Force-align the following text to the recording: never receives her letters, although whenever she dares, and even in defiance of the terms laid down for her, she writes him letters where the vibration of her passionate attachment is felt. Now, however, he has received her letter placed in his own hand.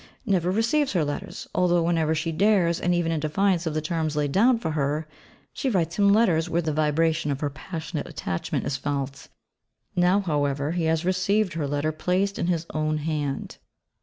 never 0.25 0.49
receives 0.49 0.93
her 0.93 1.05
letters, 1.05 1.47
although 1.53 1.83
whenever 1.83 2.15
she 2.15 2.31
dares, 2.31 2.79
and 2.81 2.91
even 2.95 3.11
in 3.11 3.19
defiance 3.19 3.67
of 3.67 3.75
the 3.75 3.81
terms 3.81 4.15
laid 4.15 4.31
down 4.31 4.57
for 4.57 4.71
her, 4.71 5.07
she 5.53 5.69
writes 5.69 5.95
him 5.97 6.09
letters 6.11 6.49
where 6.49 6.59
the 6.63 6.73
vibration 6.73 7.29
of 7.29 7.39
her 7.39 7.51
passionate 7.51 8.07
attachment 8.09 8.65
is 8.65 8.77
felt. 8.77 9.27
Now, 9.95 10.19
however, 10.21 10.71
he 10.71 10.85
has 10.85 11.05
received 11.05 11.53
her 11.53 11.67
letter 11.67 11.91
placed 11.91 12.39
in 12.39 12.47
his 12.47 12.65
own 12.73 12.97
hand. 12.97 13.59